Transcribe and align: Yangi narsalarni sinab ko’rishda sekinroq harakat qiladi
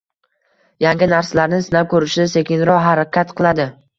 Yangi 0.85 1.07
narsalarni 1.11 1.59
sinab 1.67 1.91
ko’rishda 1.93 2.27
sekinroq 2.33 2.83
harakat 2.89 3.37
qiladi 3.41 3.71